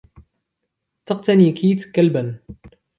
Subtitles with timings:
[1.05, 2.39] تقتني كيت كلباً.